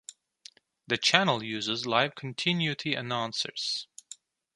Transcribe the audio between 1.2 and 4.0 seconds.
uses live continuity announcers.